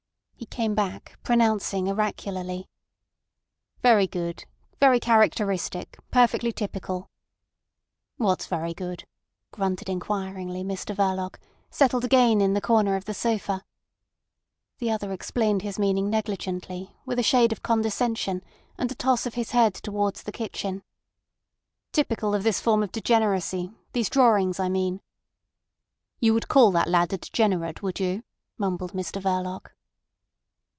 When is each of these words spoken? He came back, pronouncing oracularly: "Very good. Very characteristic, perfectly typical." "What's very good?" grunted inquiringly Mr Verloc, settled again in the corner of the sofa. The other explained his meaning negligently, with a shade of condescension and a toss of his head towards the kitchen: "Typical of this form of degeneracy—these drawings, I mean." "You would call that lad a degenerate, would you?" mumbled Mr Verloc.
He 0.35 0.47
came 0.57 0.73
back, 0.73 1.17
pronouncing 1.23 1.87
oracularly: 1.87 2.67
"Very 3.81 4.07
good. 4.07 4.45
Very 4.79 4.99
characteristic, 4.99 5.97
perfectly 6.09 6.51
typical." 6.51 7.09
"What's 8.17 8.47
very 8.47 8.73
good?" 8.73 9.05
grunted 9.51 9.87
inquiringly 9.87 10.63
Mr 10.63 10.93
Verloc, 10.95 11.39
settled 11.69 12.03
again 12.03 12.41
in 12.41 12.53
the 12.53 12.59
corner 12.59 12.95
of 12.97 13.05
the 13.05 13.13
sofa. 13.13 13.63
The 14.79 14.89
other 14.89 15.13
explained 15.13 15.61
his 15.61 15.77
meaning 15.79 16.09
negligently, 16.09 16.97
with 17.05 17.19
a 17.19 17.23
shade 17.23 17.51
of 17.51 17.61
condescension 17.63 18.43
and 18.79 18.91
a 18.91 18.95
toss 18.95 19.25
of 19.27 19.35
his 19.35 19.51
head 19.51 19.75
towards 19.75 20.23
the 20.23 20.31
kitchen: 20.33 20.81
"Typical 21.93 22.33
of 22.35 22.41
this 22.43 22.59
form 22.59 22.81
of 22.83 22.91
degeneracy—these 22.91 24.09
drawings, 24.09 24.59
I 24.59 24.69
mean." 24.69 25.01
"You 26.19 26.33
would 26.33 26.47
call 26.49 26.71
that 26.71 26.89
lad 26.89 27.13
a 27.13 27.19
degenerate, 27.19 27.83
would 27.83 27.99
you?" 27.99 28.23
mumbled 28.57 28.91
Mr 28.93 29.21
Verloc. 29.21 29.71